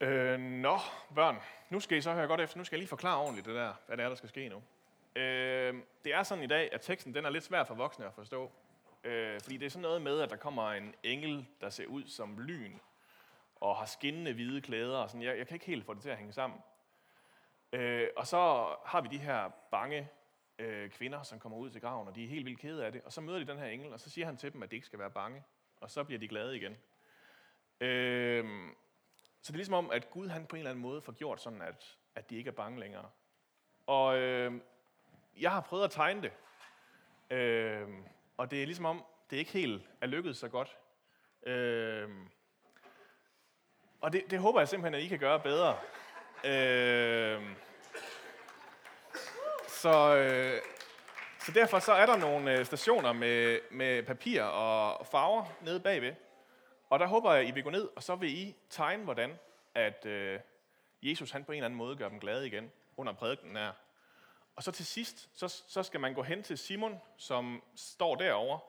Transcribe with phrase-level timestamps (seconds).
[0.00, 0.78] Øh, nå,
[1.14, 1.36] børn.
[1.70, 2.58] Nu skal I så høre godt efter.
[2.58, 4.62] Nu skal jeg lige forklare ordentligt det der, hvad det er, der skal ske nu.
[5.16, 8.14] Øh, det er sådan i dag, at teksten den er lidt svær for voksne at
[8.14, 8.50] forstå.
[9.04, 12.06] Øh, fordi det er sådan noget med, at der kommer en engel, der ser ud
[12.06, 12.78] som lyn,
[13.56, 14.98] og har skinnende hvide klæder.
[14.98, 15.22] Og sådan.
[15.22, 16.60] Jeg, jeg kan ikke helt få det til at hænge sammen.
[17.72, 20.08] Øh, og så har vi de her bange
[20.58, 23.02] øh, kvinder, som kommer ud til graven, og de er helt vildt kede af det.
[23.04, 24.76] Og så møder de den her engel, og så siger han til dem, at de
[24.76, 25.42] ikke skal være bange.
[25.80, 26.76] Og så bliver de glade igen.
[27.80, 28.44] Øh,
[29.42, 31.42] så det er ligesom om, at Gud han på en eller anden måde får gjort
[31.42, 33.10] sådan, at, at de ikke er bange længere.
[33.86, 34.52] Og øh,
[35.40, 36.32] jeg har prøvet at tegne det.
[37.36, 37.88] Øh,
[38.36, 40.76] og det er ligesom om, det ikke helt er lykkedes så godt.
[41.46, 42.08] Øh,
[44.00, 45.78] og det, det håber jeg simpelthen, at I kan gøre bedre.
[46.44, 47.42] Øh,
[49.68, 50.60] så, øh,
[51.38, 56.14] så derfor så er der nogle øh, stationer med, med papir og farver nede bagved.
[56.90, 59.38] Og der håber jeg, at I vil gå ned, og så vil I tegne, hvordan
[59.74, 60.40] at øh,
[61.02, 63.72] Jesus han på en eller anden måde gør dem glade igen under prædiken her.
[64.56, 68.60] Og så til sidst, så, så skal man gå hen til Simon, som står derovre,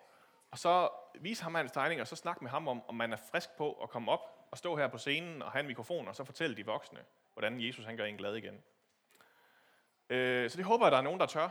[0.52, 3.18] og så vise ham hans tegning, og så snakke med ham om, om man er
[3.32, 6.16] frisk på at komme op og stå her på scenen og have en mikrofon, og
[6.16, 7.00] så fortælle de voksne,
[7.34, 8.64] hvordan Jesus han gør en glad igen.
[10.10, 11.50] Øh, så det håber jeg, der er nogen, der tør.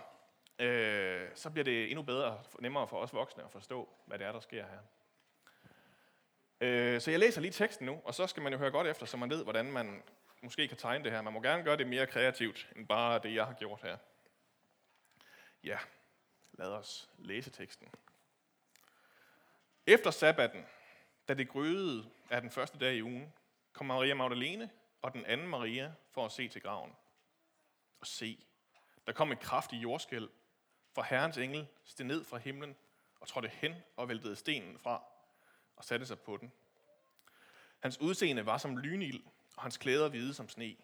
[0.59, 4.33] Øh, så bliver det endnu bedre, nemmere for os voksne at forstå, hvad det er,
[4.33, 4.81] der sker her.
[6.61, 9.07] Øh, så jeg læser lige teksten nu, og så skal man jo høre godt efter,
[9.07, 10.03] så man ved, hvordan man
[10.43, 11.23] måske kan tegne det her.
[11.23, 13.97] Man må gerne gøre det mere kreativt, end bare det, jeg har gjort her.
[15.65, 15.79] Ja,
[16.53, 17.89] lad os læse teksten.
[19.87, 20.67] Efter sabbaten,
[21.29, 23.33] da det gryede af den første dag i ugen,
[23.73, 24.71] kom Maria Magdalene
[25.03, 26.93] og den anden Maria for at se til graven.
[28.01, 28.45] Og se,
[29.07, 30.29] der kom et kraftigt jordskæld,
[30.95, 32.77] for Herrens engel steg ned fra himlen
[33.21, 35.03] og trådte hen og væltede stenen fra
[35.81, 36.53] og satte sig på den.
[37.79, 39.25] Hans udseende var som lynild,
[39.57, 40.77] og hans klæder hvide som sne.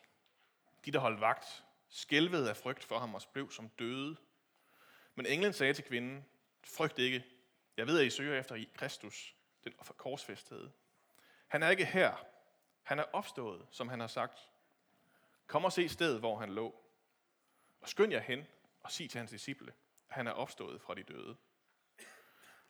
[0.84, 4.16] De, der holdt vagt, skælvede af frygt for ham og blev som døde.
[5.14, 6.24] Men englen sagde til kvinden,
[6.64, 7.24] frygt ikke,
[7.76, 10.72] jeg ved, at I søger efter Kristus, den korsfæstede.
[11.48, 12.24] Han er ikke her.
[12.82, 14.50] Han er opstået, som han har sagt.
[15.46, 16.74] Kom og se stedet, hvor han lå.
[17.80, 18.46] Og skynd jer hen
[18.80, 19.72] og sig til hans disciple,
[20.08, 21.36] at han er opstået fra de døde.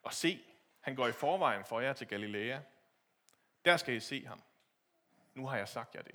[0.03, 0.56] Og se,
[0.87, 2.61] han går i forvejen for jer til Galilea.
[3.65, 4.43] Der skal I se ham.
[5.35, 6.15] Nu har jeg sagt jer det.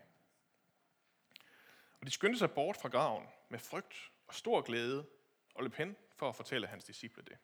[2.00, 5.06] Og de skyndte sig bort fra graven med frygt og stor glæde
[5.56, 7.38] og løb hen for at fortælle hans disciple det.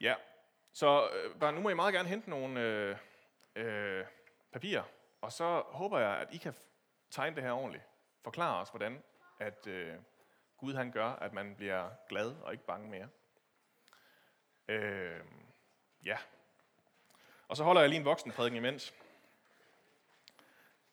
[0.00, 0.14] Ja,
[0.72, 2.96] så øh, bare, nu må I meget gerne hente nogle øh,
[3.56, 4.04] øh,
[4.52, 4.84] papirer,
[5.20, 6.54] og så håber jeg, at I kan
[7.10, 7.84] tegne det her ordentligt.
[8.22, 9.02] Forklare os, hvordan
[9.38, 9.94] at øh,
[10.56, 13.08] Gud han gør, at man bliver glad og ikke bange mere.
[14.68, 15.20] Øh,
[16.04, 16.18] ja.
[17.48, 18.94] Og så holder jeg lige en voksenprædiken imens.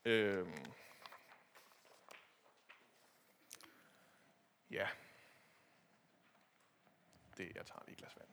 [0.05, 0.47] Øh,
[4.71, 4.87] ja.
[7.37, 8.27] Det, jeg tager lige et glas vand.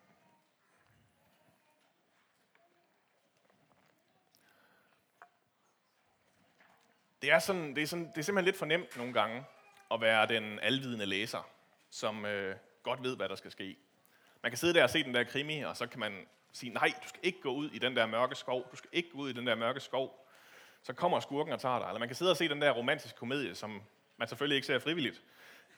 [7.22, 9.44] Det er, sådan, det, er sådan, det er simpelthen lidt for nemt nogle gange
[9.90, 11.50] at være den alvidende læser,
[11.90, 13.76] som øh, godt ved, hvad der skal ske.
[14.42, 16.12] Man kan sidde der og se den der krimi, og så kan man
[16.52, 19.10] sige, nej, du skal ikke gå ud i den der mørke skov, du skal ikke
[19.10, 20.26] gå ud i den der mørke skov.
[20.82, 21.86] Så kommer skurken og tager dig.
[21.86, 23.82] Eller man kan sidde og se den der romantiske komedie, som
[24.16, 25.22] man selvfølgelig ikke ser frivilligt.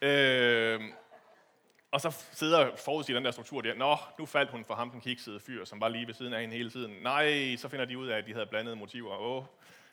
[0.02, 0.80] Øh,
[1.90, 3.74] og så sidder og forudsige den der struktur der.
[3.74, 6.40] Nå, nu faldt hun for ham, den kiksede fyr, som var lige ved siden af
[6.40, 6.92] hende hele tiden.
[7.02, 9.20] Nej, så finder de ud af, at de havde blandede motiver.
[9.20, 9.44] Åh,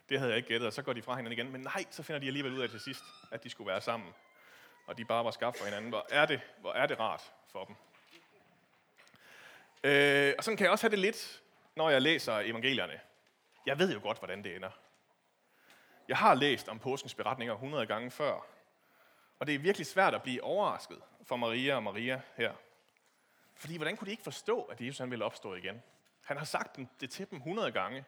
[0.10, 1.52] det havde jeg ikke gættet, og så går de fra hinanden igen.
[1.52, 4.10] Men nej, så finder de alligevel ud af til sidst, at de skulle være sammen.
[4.88, 5.90] Og de bare var skabt for hinanden.
[5.90, 7.76] Hvor er det, hvor er det rart for dem.
[9.84, 11.42] Øh, og sådan kan jeg også have det lidt,
[11.76, 13.00] når jeg læser evangelierne.
[13.66, 14.70] Jeg ved jo godt, hvordan det ender.
[16.08, 18.46] Jeg har læst om påskens beretninger 100 gange før,
[19.40, 22.54] og det er virkelig svært at blive overrasket for Maria og Maria her.
[23.56, 25.84] Fordi hvordan kunne de ikke forstå, at Jesus han ville opstå igen?
[26.26, 28.06] Han har sagt det til dem 100 gange,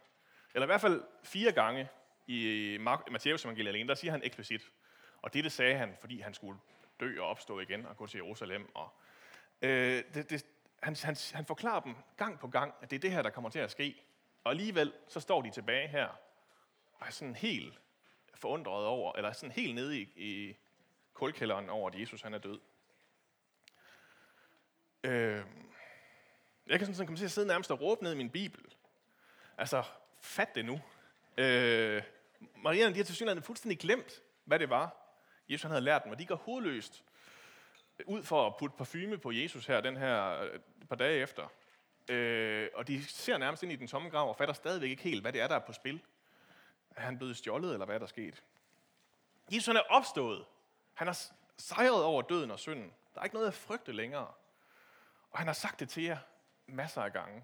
[0.53, 1.89] eller i hvert fald fire gange
[2.27, 2.77] i
[3.11, 4.71] Matthæus evangeliet alene, der siger han eksplicit.
[5.21, 6.59] Og det, det sagde han, fordi han skulle
[6.99, 8.75] dø og opstå igen og gå til Jerusalem.
[8.75, 8.89] Og,
[9.61, 10.45] øh, det, det,
[10.83, 13.49] han, han, han forklarer dem gang på gang, at det er det her, der kommer
[13.49, 14.03] til at ske.
[14.43, 16.07] Og alligevel så står de tilbage her
[16.93, 17.79] og er sådan helt
[18.33, 20.57] forundret over, eller sådan helt nede i, i
[21.13, 22.59] kulkælderen over, at Jesus han er død.
[25.03, 25.45] Øh,
[26.67, 28.65] jeg kan sådan komme til at sidde nærmest og råbe ned i min bibel.
[29.57, 29.83] Altså,
[30.21, 30.81] fat det nu.
[31.37, 32.03] Øh,
[32.55, 34.97] Marianne, de har til synligheden fuldstændig glemt, hvad det var,
[35.49, 37.03] Jesus han havde lært dem, og de går hovedløst
[38.05, 40.41] ud for at putte parfume på Jesus her, den her
[40.81, 41.47] et par dage efter.
[42.09, 45.21] Øh, og de ser nærmest ind i den tomme grav og fatter stadigvæk ikke helt,
[45.21, 46.01] hvad det er, der er på spil.
[46.95, 48.43] Er han blevet stjålet, eller hvad er der sket?
[49.51, 50.45] Jesus han er opstået.
[50.93, 51.19] Han har
[51.57, 52.93] sejret over døden og synden.
[53.13, 54.27] Der er ikke noget at frygte længere.
[55.31, 56.17] Og han har sagt det til jer
[56.67, 57.43] masser af gange.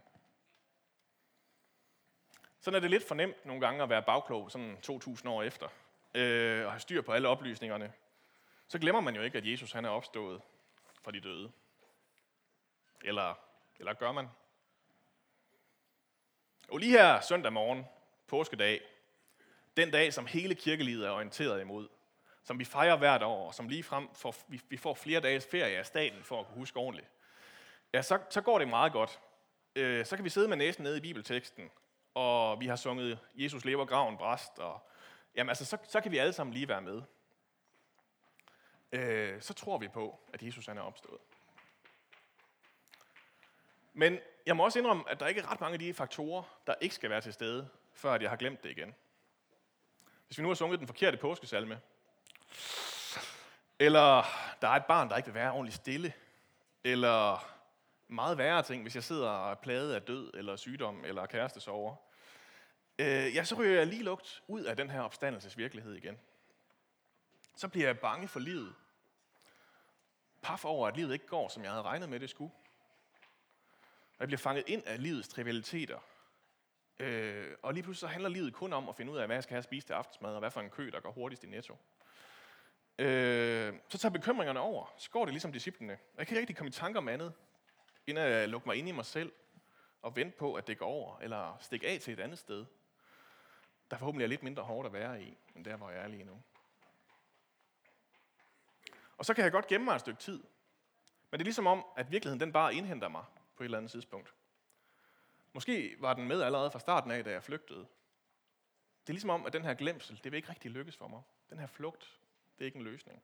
[2.60, 5.68] Sådan er det lidt for nemt nogle gange at være bagklog, sådan 2000 år efter,
[6.14, 7.94] øh, og have styr på alle oplysningerne.
[8.68, 10.42] Så glemmer man jo ikke, at Jesus han er opstået
[11.04, 11.52] fra de døde.
[13.02, 13.40] Eller,
[13.80, 14.28] eller gør man?
[16.70, 17.86] Og lige her søndag morgen,
[18.28, 18.82] påskedag,
[19.78, 21.88] den dag, som hele kirkelivet er orienteret imod,
[22.44, 25.78] som vi fejrer hvert år, som lige frem for, vi, vi får flere dages ferie
[25.78, 27.08] af staten for at kunne huske ordentligt,
[27.94, 29.20] ja, så, så går det meget godt.
[29.76, 31.72] Øh, så kan vi sidde med næsen nede i bibelteksten,
[32.14, 34.90] og vi har sunget Jesus lever graven bræst, og
[35.36, 37.02] jamen, altså, så, så kan vi alle sammen lige være med.
[38.92, 41.22] Øh, så tror vi på, at Jesus han er opstået.
[43.94, 46.76] Men jeg må også indrømme, at der ikke er ret mange af de faktorer, der
[46.82, 48.96] ikke skal være til stede, før at jeg har glemt det igen.
[50.28, 51.82] Hvis vi nu har sunget den forkerte påskesalme,
[53.80, 54.24] eller
[54.62, 56.14] der er et barn, der ikke vil være ordentligt stille,
[56.84, 57.48] eller
[58.08, 61.96] meget værre ting, hvis jeg sidder og er plaget af død, eller sygdom, eller kærestesover,
[63.00, 66.20] øh, ja, så ryger jeg lige lugt ud af den her opstandelsesvirkelighed igen.
[67.58, 68.76] Så bliver jeg bange for livet.
[70.42, 72.54] Paf over, at livet ikke går, som jeg havde regnet med, det skulle.
[74.10, 76.00] Og jeg bliver fanget ind af livets trivialiteter.
[77.00, 79.44] Øh, og lige pludselig så handler livet kun om at finde ud af, hvad jeg
[79.44, 81.78] skal have spist til aftensmad, og hvad for en kø, der går hurtigst i netto.
[83.00, 84.94] Øh, så tager bekymringerne over.
[84.98, 85.98] Så går det ligesom disciplene.
[86.18, 87.34] Jeg kan ikke rigtig komme i tanker om andet,
[88.08, 89.32] end at lukke mig ind i mig selv,
[90.02, 92.66] og vente på, at det går over, eller stikke af til et andet sted,
[93.92, 96.24] der forhåbentlig er lidt mindre hårdt at være i, end der, hvor jeg er lige
[96.24, 96.42] nu.
[99.18, 100.44] Og så kan jeg godt gemme mig et stykke tid.
[101.32, 103.24] Men det er ligesom om, at virkeligheden den bare indhenter mig
[103.56, 104.34] på et eller andet tidspunkt.
[105.54, 107.80] Måske var den med allerede fra starten af, da jeg flygtede.
[109.02, 111.22] Det er ligesom om, at den her glemsel, det vil ikke rigtig lykkes for mig.
[111.50, 112.20] Den her flugt,
[112.58, 113.24] det er ikke en løsning.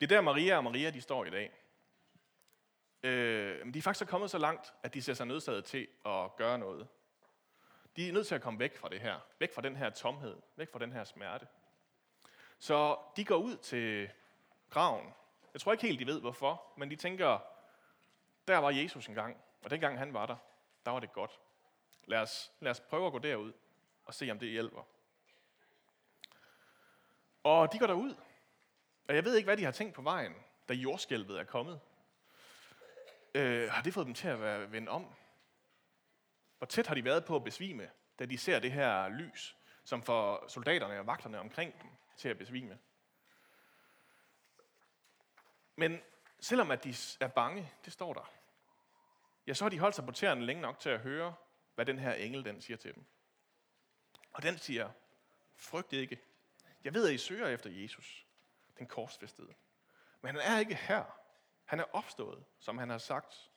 [0.00, 1.52] Det er der Maria og Maria, de står i dag.
[3.02, 6.58] Øh, de er faktisk kommet så langt, at de ser sig nødsaget til at gøre
[6.58, 6.88] noget.
[7.96, 9.20] De er nødt til at komme væk fra det her.
[9.38, 10.36] Væk fra den her tomhed.
[10.56, 11.46] Væk fra den her smerte.
[12.62, 14.10] Så de går ud til
[14.70, 15.14] graven.
[15.52, 17.38] Jeg tror ikke helt, de ved hvorfor, men de tænker,
[18.48, 20.36] der var Jesus engang, og dengang han var der,
[20.84, 21.40] der var det godt.
[22.04, 23.52] Lad os, lad os prøve at gå derud
[24.04, 24.82] og se, om det hjælper.
[27.44, 28.14] Og de går derud,
[29.08, 30.34] og jeg ved ikke, hvad de har tænkt på vejen,
[30.68, 31.80] da jordskælvet er kommet.
[33.34, 35.14] Øh, har det fået dem til at være vendt om?
[36.58, 40.02] Hvor tæt har de været på at besvime, da de ser det her lys, som
[40.02, 41.90] får soldaterne og vagterne omkring dem
[42.22, 42.78] til at besvime?
[45.76, 46.00] Men
[46.40, 48.32] selvom at de er bange, det står der,
[49.46, 51.34] ja, så har de holdt sig på tæerne længe nok til at høre,
[51.74, 53.04] hvad den her engel den siger til dem.
[54.32, 54.90] Og den siger,
[55.54, 56.20] frygt ikke.
[56.84, 58.26] Jeg ved, at I søger efter Jesus,
[58.78, 59.54] den korsfæstede.
[60.20, 61.04] Men han er ikke her.
[61.64, 63.50] Han er opstået, som han har sagt.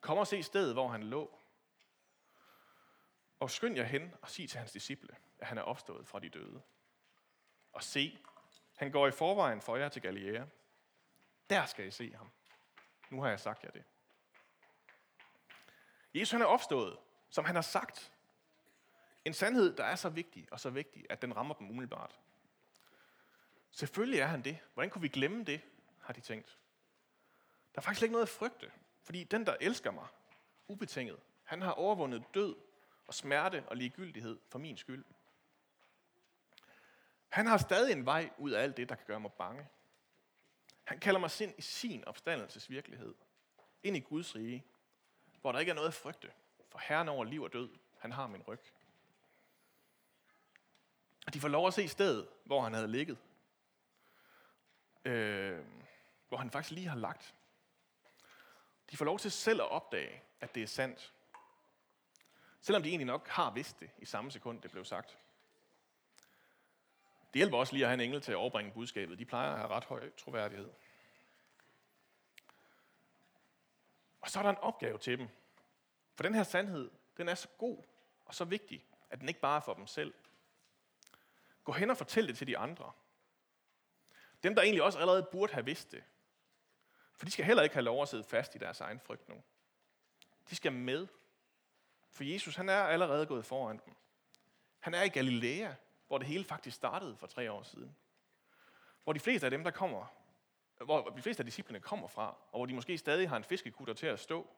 [0.00, 1.40] Kom og se stedet, hvor han lå.
[3.40, 6.28] Og skynd jer hen og sig til hans disciple, at han er opstået fra de
[6.28, 6.62] døde.
[7.72, 8.18] Og se,
[8.76, 10.44] han går i forvejen for jer til Galilea.
[11.50, 12.30] Der skal I se ham.
[13.10, 13.84] Nu har jeg sagt jer det.
[16.14, 16.98] Jesus han er opstået,
[17.30, 18.12] som han har sagt.
[19.24, 22.18] En sandhed, der er så vigtig og så vigtig, at den rammer dem umiddelbart.
[23.70, 24.58] Selvfølgelig er han det.
[24.74, 25.60] Hvordan kunne vi glemme det,
[26.00, 26.58] har de tænkt.
[27.74, 28.70] Der er faktisk ikke noget at frygte,
[29.02, 30.06] fordi den, der elsker mig,
[30.68, 32.56] ubetinget, han har overvundet død
[33.06, 35.04] og smerte og ligegyldighed for min skyld.
[37.30, 39.66] Han har stadig en vej ud af alt det, der kan gøre mig bange.
[40.84, 43.14] Han kalder mig sind i sin opstandelsesvirkelighed.
[43.82, 44.64] Ind i Guds rige,
[45.40, 46.32] hvor der ikke er noget at frygte.
[46.68, 48.60] For Herren over liv og død, han har min ryg.
[51.26, 53.18] Og de får lov at se stedet, hvor han havde ligget.
[55.04, 55.64] Øh,
[56.28, 57.34] hvor han faktisk lige har lagt.
[58.90, 61.12] De får lov til selv at opdage, at det er sandt.
[62.60, 65.18] Selvom de egentlig nok har vidst det i samme sekund, det blev sagt.
[67.32, 69.18] Det hjælper også lige at have en engel til at overbringe budskabet.
[69.18, 70.70] De plejer at have ret høj troværdighed.
[74.20, 75.28] Og så er der en opgave til dem.
[76.14, 77.82] For den her sandhed, den er så god
[78.24, 80.14] og så vigtig, at den ikke bare er for dem selv.
[81.64, 82.92] Gå hen og fortæl det til de andre.
[84.42, 86.04] Dem, der egentlig også allerede burde have vidst det.
[87.14, 89.42] For de skal heller ikke have lov at sidde fast i deres egen frygt nu.
[90.50, 91.06] De skal med.
[92.10, 93.94] For Jesus, han er allerede gået foran dem.
[94.78, 95.74] Han er i Galilea,
[96.10, 97.96] hvor det hele faktisk startede for tre år siden.
[99.04, 100.06] Hvor de fleste af dem, der kommer,
[100.84, 103.94] hvor de fleste af disciplene kommer fra, og hvor de måske stadig har en fiskekutter
[103.94, 104.50] til at stå.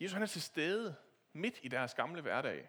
[0.00, 0.96] Jesus han er til stede
[1.32, 2.68] midt i deres gamle hverdag,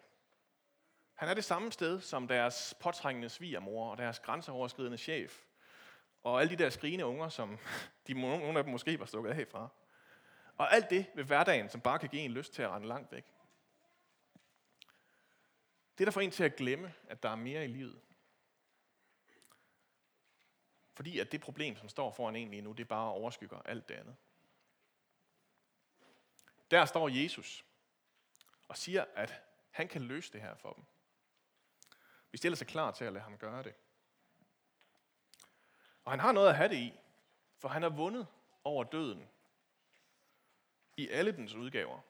[1.14, 5.42] Han er det samme sted som deres påtrængende svigermor og deres grænseoverskridende chef.
[6.22, 7.58] Og alle de der skrigende unger, som
[8.06, 9.68] de, nogle af dem måske var stukket af fra.
[10.56, 13.12] Og alt det ved hverdagen, som bare kan give en lyst til at rende langt
[13.12, 13.24] væk.
[16.02, 18.00] Det, der får en til at glemme, at der er mere i livet.
[20.92, 23.94] Fordi at det problem, som står foran en lige nu, det bare overskygger alt det
[23.94, 24.16] andet.
[26.70, 27.64] Der står Jesus
[28.68, 30.84] og siger, at han kan løse det her for dem.
[32.30, 33.74] Vi stiller sig klar til at lade ham gøre det.
[36.04, 36.92] Og han har noget at have det i,
[37.58, 38.26] for han har vundet
[38.64, 39.28] over døden
[40.96, 42.00] i alle dens udgaver.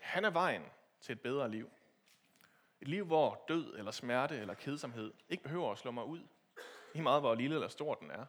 [0.00, 0.64] Han er vejen
[1.00, 1.70] til et bedre liv.
[2.84, 6.28] Et liv, hvor død eller smerte eller kedsomhed ikke behøver at slå mig ud,
[6.94, 8.26] i meget hvor lille eller stor den er.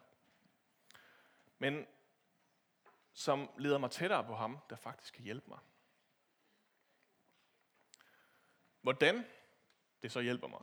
[1.58, 1.86] Men
[3.12, 5.58] som leder mig tættere på ham, der faktisk kan hjælpe mig.
[8.80, 9.24] Hvordan
[10.02, 10.62] det så hjælper mig,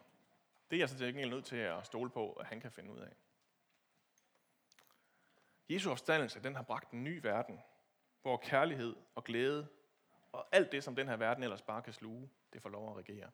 [0.72, 2.92] det er jeg så til gengæld nødt til at stole på, at han kan finde
[2.92, 3.16] ud af.
[5.70, 7.60] Jesu opstandelse, den har bragt en ny verden,
[8.22, 9.68] hvor kærlighed og glæde
[10.32, 12.98] og alt det, som den her verden ellers bare kan sluge, det får lov at
[12.98, 13.32] regere.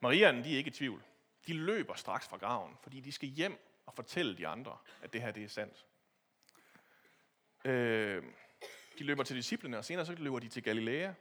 [0.00, 1.02] Marianen, de er ikke i tvivl.
[1.46, 5.22] De løber straks fra graven, fordi de skal hjem og fortælle de andre, at det
[5.22, 5.86] her det er sandt.
[7.64, 8.24] Øh,
[8.98, 11.12] de løber til disciplene, og senere så løber de til Galilea,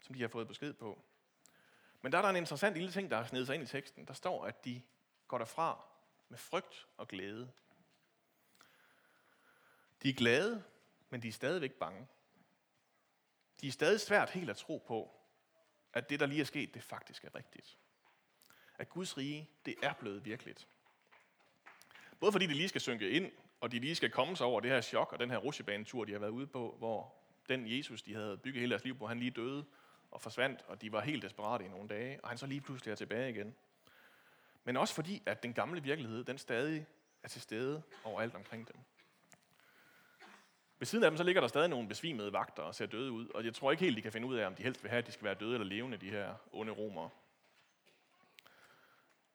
[0.00, 1.02] som de har fået besked på.
[2.02, 4.06] Men der er der en interessant lille ting, der har snedet sig ind i teksten.
[4.06, 4.82] Der står, at de
[5.28, 5.84] går derfra
[6.28, 7.52] med frygt og glæde.
[10.02, 10.64] De er glade,
[11.10, 12.06] men de er stadigvæk bange.
[13.60, 15.20] De er stadig svært helt at tro på,
[15.92, 17.78] at det, der lige er sket, det faktisk er rigtigt.
[18.78, 20.66] At Guds rige, det er blevet virkeligt.
[22.20, 24.70] Både fordi det lige skal synke ind, og de lige skal komme sig over det
[24.70, 27.14] her chok og den her rusjebanetur, de har været ude på, hvor
[27.48, 29.64] den Jesus, de havde bygget hele deres liv på, han lige døde
[30.10, 32.92] og forsvandt, og de var helt desperate i nogle dage, og han så lige pludselig
[32.92, 33.54] er tilbage igen.
[34.64, 36.86] Men også fordi, at den gamle virkelighed, den stadig
[37.22, 38.76] er til stede overalt omkring dem.
[40.78, 43.28] Ved siden af dem, så ligger der stadig nogle besvimede vagter og ser døde ud,
[43.28, 44.98] og jeg tror ikke helt, de kan finde ud af, om de helst vil have,
[44.98, 47.10] at de skal være døde eller levende, de her onde romere.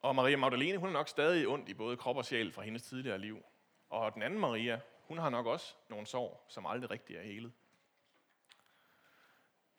[0.02, 2.84] Og Maria Magdalene, hun er nok stadig ondt i både krop og sjæl fra hendes
[2.84, 3.46] tidligere liv.
[3.90, 7.54] Og den anden Maria, hun har nok også nogle sår, som aldrig rigtig er helet.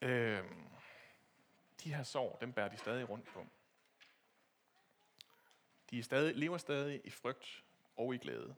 [0.00, 0.68] Øhm,
[1.84, 3.46] de her sår, dem bærer de stadig rundt på.
[5.90, 7.64] De er stadig, lever stadig i frygt
[7.96, 8.54] og i glæde.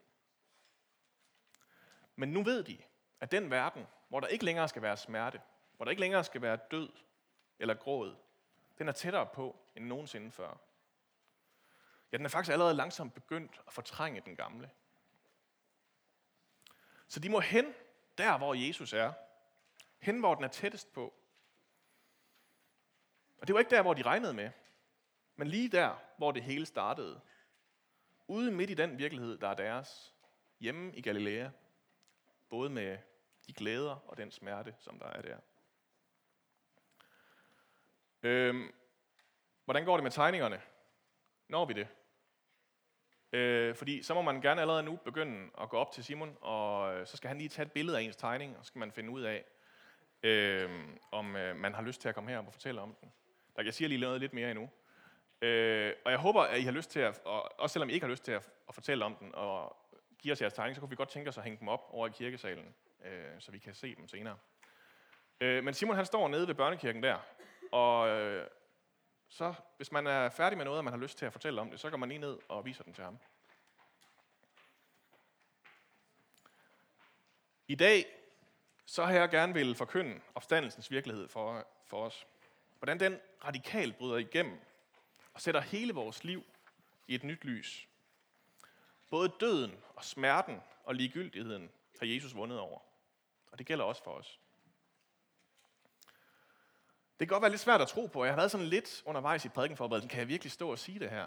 [2.17, 2.79] Men nu ved de,
[3.21, 5.41] at den verden, hvor der ikke længere skal være smerte,
[5.77, 6.89] hvor der ikke længere skal være død
[7.59, 8.17] eller gråd,
[8.79, 10.57] den er tættere på end nogensinde før.
[12.13, 14.71] Ja, den er faktisk allerede langsomt begyndt at fortrænge den gamle.
[17.09, 17.75] Så de må hen
[18.19, 19.13] der, hvor Jesus er.
[19.99, 21.15] Hen, hvor den er tættest på.
[23.41, 24.51] Og det var ikke der, hvor de regnede med,
[25.37, 27.21] men lige der, hvor det hele startede.
[28.27, 30.15] Ude midt i den virkelighed, der er deres,
[30.61, 31.51] hjemme i Galilea.
[32.49, 32.99] Både med
[33.47, 35.39] de glæder og den smerte, som der er der.
[38.23, 38.75] Øhm,
[39.65, 40.63] hvordan går det med tegningerne?
[41.49, 41.89] Når vi det?
[43.33, 46.95] Øh, fordi så må man gerne allerede nu begynde at gå op til Simon, og
[46.95, 48.93] øh, så skal han lige tage et billede af ens tegning, og så skal man
[48.93, 49.45] finde ud af,
[50.23, 50.71] øh,
[51.13, 53.13] om øh, man har lyst til at komme her og fortælle om den.
[53.57, 54.71] Der jeg siger lige noget lidt mere endnu.
[55.43, 58.07] Øh, og jeg håber, at I har lyst til at, og også selvom I ikke
[58.07, 59.77] har lyst til at, at fortælle om den, og
[60.19, 62.07] give os jeres tegning, så kunne vi godt tænke os at hænge dem op over
[62.07, 64.37] i kirkesalen, øh, så vi kan se dem senere.
[65.41, 67.17] Øh, men Simon han står nede ved børnekirken der,
[67.73, 68.47] og øh,
[69.31, 71.71] så hvis man er færdig med noget, og man har lyst til at fortælle om
[71.71, 73.19] det, så går man lige ned og viser den til ham.
[77.69, 78.07] I dag,
[78.87, 82.27] så har jeg gerne vil forkynde opstandelsens virkelighed for, for os.
[82.79, 84.59] Hvordan den radikalt bryder igennem
[85.35, 86.45] og sætter hele vores liv
[87.07, 87.89] i et nyt lys.
[89.11, 92.79] Både døden og smerten og ligegyldigheden har Jesus vundet over.
[93.53, 94.41] Og det gælder også for os.
[97.21, 98.25] Det kan godt være lidt svært at tro på.
[98.25, 100.09] Jeg har været sådan lidt undervejs i prædikenforberedelsen.
[100.09, 101.27] Kan jeg virkelig stå og sige det her?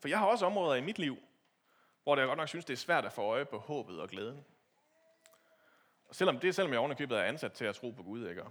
[0.00, 1.18] For jeg har også områder i mit liv,
[2.02, 4.44] hvor jeg godt nok synes, det er svært at få øje på håbet og glæden.
[6.08, 8.42] Og selvom det, er selvom jeg ovenikøbet er ansat til at tro på Gud, ikke?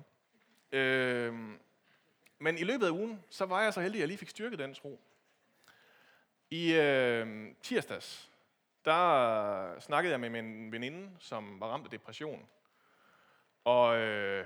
[0.71, 1.59] Øhm,
[2.39, 4.59] men i løbet af ugen, så var jeg så heldig, at jeg lige fik styrket
[4.59, 5.01] den tro.
[6.49, 8.31] I øh, tirsdags,
[8.85, 12.49] der snakkede jeg med min veninde, som var ramt af depression.
[13.63, 14.45] Og øh,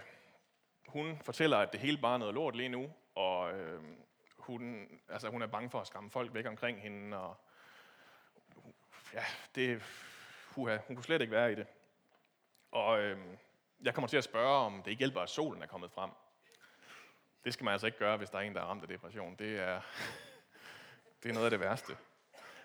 [0.91, 3.83] hun fortæller, at det hele bare er noget lort lige nu, og øh,
[4.37, 7.35] hun, altså, hun er bange for at skræmme folk væk omkring hende, og
[9.13, 9.23] ja,
[9.55, 9.81] det,
[10.55, 11.67] huha, hun kunne slet ikke være i det.
[12.71, 13.17] Og øh,
[13.83, 16.11] jeg kommer til at spørge, om det ikke hjælper, at solen er kommet frem.
[17.43, 19.35] Det skal man altså ikke gøre, hvis der er en, der er ramt af depression.
[19.35, 19.81] Det er,
[21.23, 21.97] det er noget af det værste.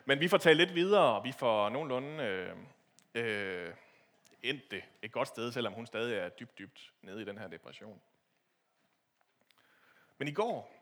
[0.05, 2.57] Men vi får talt lidt videre, og vi får nogenlunde øh,
[3.15, 3.75] øh,
[4.43, 7.49] endt det et godt sted, selvom hun stadig er dybt, dybt nede i den her
[7.49, 8.01] depression.
[10.19, 10.73] Men i går,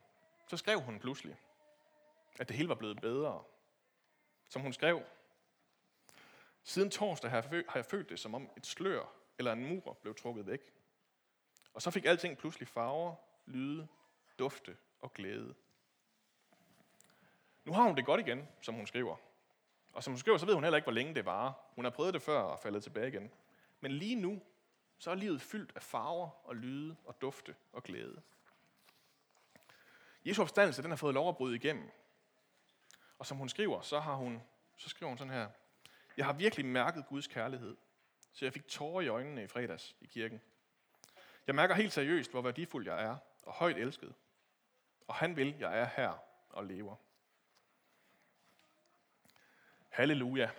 [0.47, 1.35] så skrev hun pludselig,
[2.39, 3.43] at det hele var blevet bedre.
[4.49, 5.03] Som hun skrev,
[6.63, 10.47] siden torsdag har jeg følt det, som om et slør eller en mur blev trukket
[10.47, 10.73] væk.
[11.73, 13.15] Og så fik alting pludselig farver,
[13.45, 13.87] lyde,
[14.39, 15.55] dufte og glæde.
[17.65, 19.15] Nu har hun det godt igen, som hun skriver.
[19.93, 21.53] Og som hun skriver, så ved hun heller ikke, hvor længe det varer.
[21.75, 23.31] Hun har prøvet det før og faldet tilbage igen.
[23.79, 24.41] Men lige nu,
[24.97, 28.21] så er livet fyldt af farver og lyde og dufte og glæde.
[30.25, 31.91] Jesu opstandelse, den har fået lov at bryde igennem.
[33.19, 34.41] Og som hun skriver, så, har hun,
[34.77, 35.49] så skriver hun sådan her.
[36.17, 37.77] Jeg har virkelig mærket Guds kærlighed,
[38.33, 40.41] så jeg fik tårer i øjnene i fredags i kirken.
[41.47, 44.13] Jeg mærker helt seriøst, hvor værdifuld jeg er, og højt elsket.
[45.07, 46.17] Og han vil, jeg er her
[46.49, 46.95] og lever.
[49.89, 50.49] Halleluja.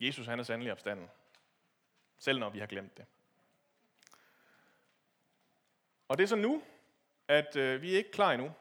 [0.00, 1.10] Jesus han er sandelig opstanden.
[2.18, 3.06] Selv når vi har glemt det.
[6.08, 6.62] Og det er så nu,
[7.28, 8.54] at øh, vi er ikke klar endnu.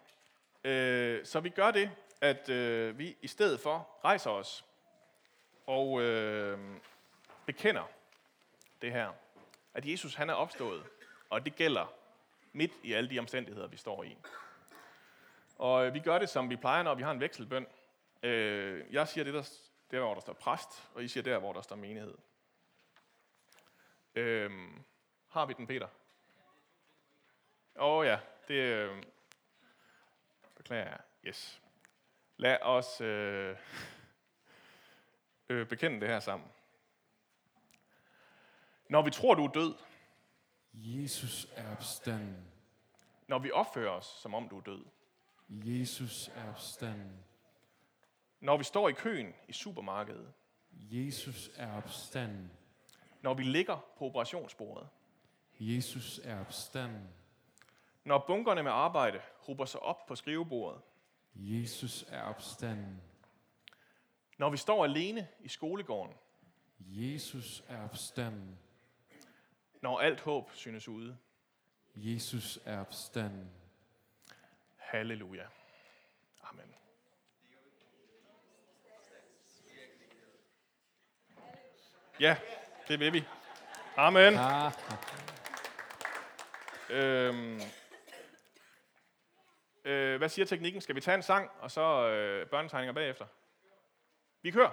[0.67, 4.65] Øh, så vi gør det, at øh, vi i stedet for rejser os
[5.67, 6.59] og øh,
[7.45, 7.83] bekender
[8.81, 9.13] det her.
[9.73, 10.83] At Jesus han er opstået,
[11.29, 11.93] og det gælder
[12.51, 14.17] midt i alle de omstændigheder, vi står i.
[15.57, 17.67] Og øh, vi gør det, som vi plejer, når vi har en vekselbøn.
[18.23, 19.49] Øh, jeg siger det, der,
[19.91, 22.15] der, hvor der står præst, og I siger der, hvor der står menighed.
[24.15, 24.51] Øh,
[25.29, 25.87] har vi den, Peter?
[27.75, 29.03] Åh oh, ja, det øh,
[30.67, 30.99] beklager jeg.
[31.27, 31.61] Yes.
[32.37, 33.57] Lad os øh,
[35.49, 36.49] øh, bekende det her sammen.
[38.89, 39.75] Når vi tror, du er død,
[40.73, 42.47] Jesus er opstanden.
[43.27, 44.85] når vi opfører os, som om du er død,
[45.49, 47.23] Jesus er opstanden.
[48.39, 50.33] når vi står i køen i supermarkedet,
[50.71, 52.51] Jesus er opstanden.
[53.21, 54.89] når vi ligger på operationsbordet,
[55.59, 57.09] Jesus er opstanden.
[58.07, 60.81] Når bunkerne med arbejde hober sig op på skrivebordet,
[61.33, 63.01] Jesus er opstanden.
[64.37, 66.15] når vi står alene i skolegården,
[66.79, 68.59] Jesus er opstanden.
[69.81, 71.17] når alt håb synes ude.
[71.95, 73.51] Jesus er opstanden.
[74.75, 75.45] Halleluja.
[76.43, 76.75] Amen.
[82.19, 82.37] Ja,
[82.87, 83.23] det vil vi.
[83.97, 84.33] Amen.
[84.37, 84.71] Ah,
[86.89, 87.61] Øhm,
[89.87, 90.81] øh, hvad siger teknikken?
[90.81, 93.25] Skal vi tage en sang, og så øh, børnetegninger bagefter?
[94.41, 94.71] Vi kører.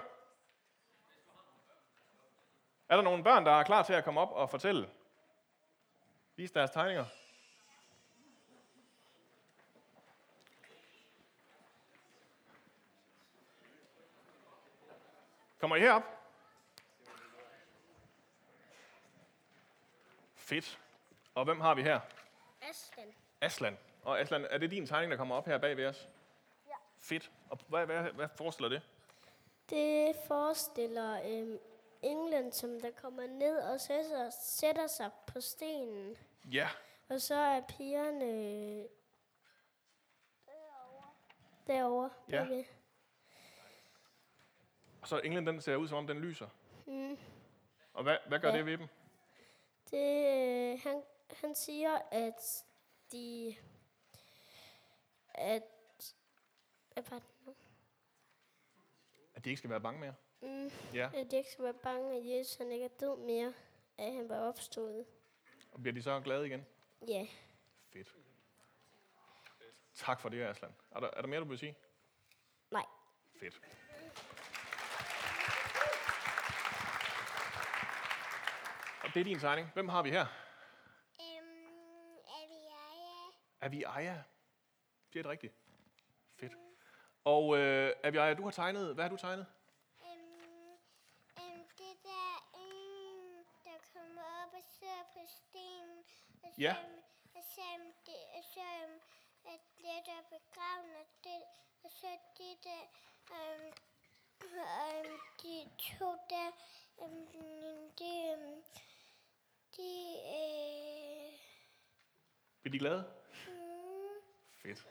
[2.89, 4.89] Er der nogle børn, der er klar til at komme op og fortælle?
[6.35, 7.05] Vise deres tegninger.
[15.59, 16.03] Kommer I herop?
[20.35, 20.79] Fedt.
[21.35, 21.99] Og hvem har vi her?
[22.61, 23.15] Aslan.
[23.41, 23.77] Aslan.
[24.05, 26.09] Og Aslan, er det din tegning, der kommer op her bag ved os?
[26.67, 26.73] Ja.
[26.97, 27.31] Fedt.
[27.49, 28.81] Og hvad, hvad, hvad forestiller det?
[29.69, 31.59] Det forestiller øhm,
[32.01, 36.17] England, som der kommer ned og sætter, sætter sig på stenen.
[36.51, 36.69] Ja.
[37.09, 38.27] Og så er pigerne
[40.45, 41.09] derovre.
[41.67, 42.09] Derovre.
[42.29, 42.43] Ja.
[42.45, 42.63] bagved.
[45.01, 46.47] Og så England, den ser ud, som om den lyser.
[46.85, 47.17] Mm.
[47.93, 48.57] Og hvad, hvad gør Ja.
[48.57, 48.87] det ved dem?
[49.91, 50.25] Det,
[50.73, 51.03] øh, han,
[51.41, 52.63] han siger, at
[53.11, 53.55] de...
[55.37, 55.63] At...
[56.93, 57.55] Hvad var det nu?
[59.35, 60.15] At de ikke skal være bange mere?
[60.41, 61.09] Mm, Ja.
[61.15, 63.53] at de ikke skal være bange, at Jesus han ikke er død mere.
[63.97, 65.05] At han var opstået.
[65.71, 66.65] Og bliver de så glade igen?
[67.07, 67.27] Ja.
[67.93, 68.15] Fedt.
[69.93, 70.75] Tak for det, Aslan.
[70.91, 71.75] Er der, er der mere, du vil sige?
[72.71, 72.85] Nej.
[73.39, 73.61] Fedt.
[79.03, 79.69] Og det er din tegning.
[79.73, 80.25] Hvem har vi her?
[81.21, 82.17] Øhm,
[83.61, 84.15] er vi Aja?
[85.15, 85.53] Det er det rigtigt.
[86.39, 86.53] Fedt.
[87.23, 88.93] Og øh, er vi Aya, du har tegnet.
[88.93, 89.45] Hvad har du tegnet?
[90.07, 90.71] Øhm,
[91.39, 92.31] øhm, det der
[92.65, 94.51] en, der kommer op
[95.13, 95.97] på stenen,
[96.43, 96.75] og så, Ja.
[96.83, 97.01] øhm,
[97.35, 98.99] og så, øhm, det, og så øhm,
[99.45, 101.41] at lidt er begraven, og, det,
[101.83, 102.83] og så de der,
[103.35, 103.71] øhm,
[104.43, 106.49] øhm, de to der,
[107.03, 107.25] øhm,
[107.99, 108.63] de, øhm,
[109.75, 109.89] de,
[110.37, 111.33] øh,
[112.61, 113.03] Bliver de glade?
[113.47, 114.21] mm,
[114.61, 114.87] Fedt.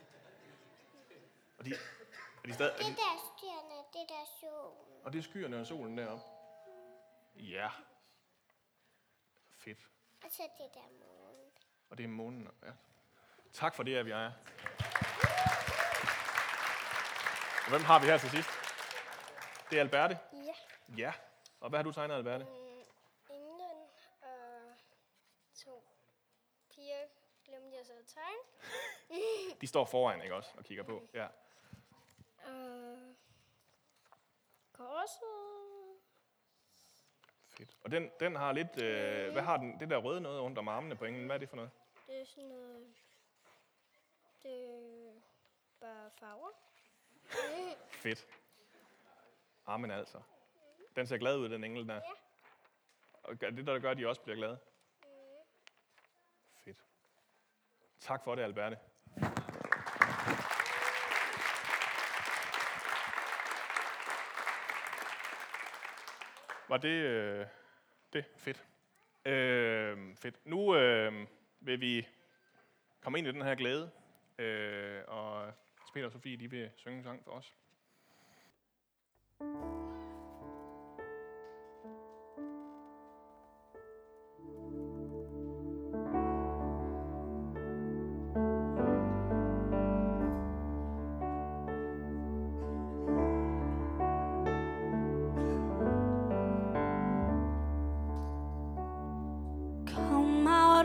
[1.64, 5.04] Og de, er de stadig, er det de, der stjerne, det der solen.
[5.04, 6.24] og det er skyerne og solen deroppe?
[7.34, 7.70] Ja.
[9.56, 9.78] Fedt.
[10.24, 11.50] Og så det der måne.
[11.90, 12.48] Og det er månen.
[12.62, 12.70] Ja.
[13.52, 14.32] Tak for det, at vi er.
[17.64, 18.48] Og hvem har vi her til sidst?
[19.70, 20.18] Det er Alberte.
[20.32, 20.54] Ja.
[20.96, 21.12] Ja.
[21.60, 22.44] Og hvad har du tegnet, Alberte?
[22.44, 23.88] Mm, England
[24.22, 24.76] og
[25.64, 25.84] to
[26.74, 27.06] piger
[27.44, 28.40] glemte jeg så at tegne.
[29.60, 30.50] De står foran, ikke også?
[30.56, 31.08] Og kigger på.
[31.14, 31.26] Ja.
[32.44, 32.98] Og
[34.72, 35.44] korset.
[37.48, 37.76] Fedt.
[37.84, 38.82] Og den, den har lidt...
[38.82, 39.80] Øh, hvad har den?
[39.80, 41.26] Det der røde noget rundt om armene på englen.
[41.26, 41.70] Hvad er det for noget?
[42.06, 42.94] Det er sådan noget...
[44.42, 45.20] Det er
[45.80, 46.48] bare farver.
[48.02, 48.26] Fedt.
[49.66, 50.20] Amen altså.
[50.96, 51.94] Den ser glad ud, den engel der.
[51.94, 52.00] Ja.
[53.22, 54.58] Og det, der gør, at de også bliver glade?
[56.64, 56.84] Fedt.
[58.00, 58.78] Tak for det, Alberte.
[66.74, 67.46] Var det øh,
[68.12, 68.24] det?
[68.36, 68.64] Fedt.
[69.24, 70.46] Øh, fedt.
[70.46, 71.26] Nu øh,
[71.60, 72.08] vil vi
[73.00, 73.90] komme ind i den her glæde,
[74.38, 75.52] øh, og
[75.92, 77.54] Peter og Sofie, de vil synge en sang for os.
[79.40, 79.93] thank you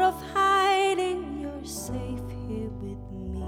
[0.09, 3.45] of hiding, you're safe here with me.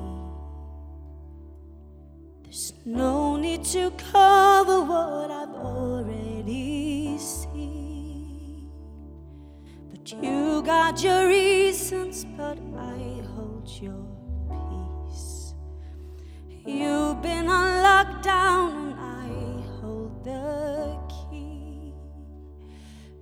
[2.44, 8.70] There's no need to cover what I've already seen.
[9.90, 13.00] But you got your reasons, but I
[13.34, 14.06] hold your
[15.10, 15.56] peace.
[16.64, 19.30] You've been on lockdown, and I
[19.80, 21.94] hold the key.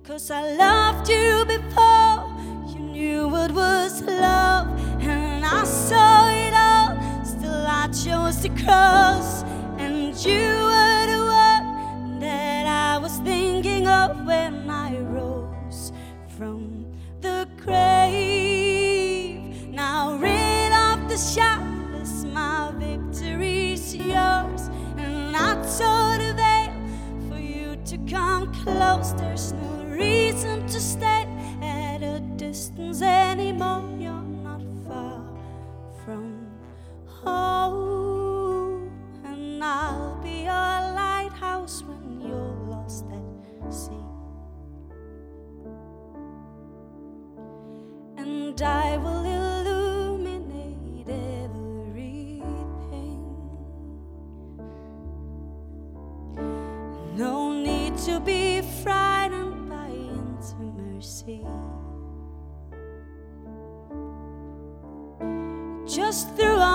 [0.04, 1.79] Cause I loved you before
[8.70, 9.29] because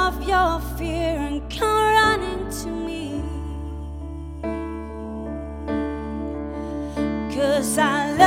[0.05, 3.23] off your fear and come running to me.
[7.33, 8.24] Cause I loved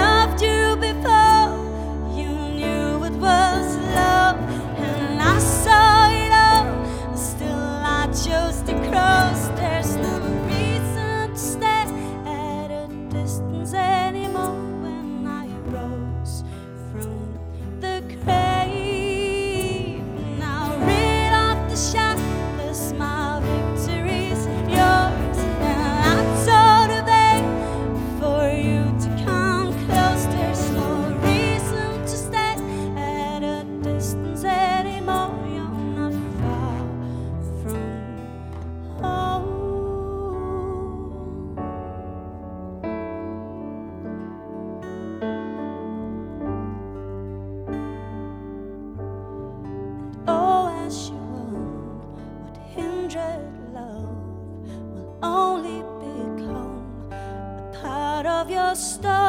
[58.79, 59.28] star.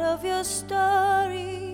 [0.00, 1.67] Of your story.